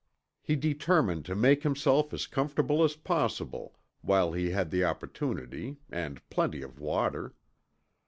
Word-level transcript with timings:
He 0.41 0.55
determined 0.55 1.25
to 1.25 1.35
make 1.35 1.61
himself 1.61 2.11
as 2.11 2.25
comfortable 2.25 2.83
as 2.83 2.95
possible 2.95 3.75
while 4.01 4.31
he 4.33 4.49
had 4.49 4.71
the 4.71 4.83
opportunity 4.83 5.77
and 5.91 6.27
plenty 6.31 6.63
of 6.63 6.79
water. 6.79 7.35